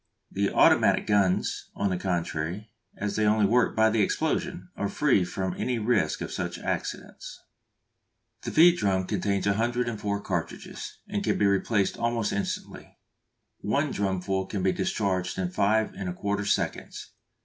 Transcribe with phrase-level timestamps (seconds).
[0.31, 5.23] The automatic guns, on the contrary, as they only work by the explosion, are free
[5.23, 7.39] from any risk of such accidents.
[8.41, 12.97] The feed drums contain 104 cartridges, and can be replaced almost instantly.
[13.59, 17.11] One drumful can be discharged in 5 1/4 seconds.